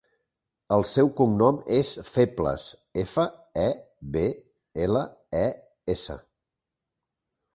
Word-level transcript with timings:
El 0.77 0.83
seu 0.91 1.09
cognom 1.19 1.59
és 1.79 1.89
Febles: 2.07 2.65
efa, 3.03 3.27
e, 3.65 3.67
be, 4.15 4.25
ela, 4.87 5.05
e, 5.43 5.47
essa. 5.97 6.19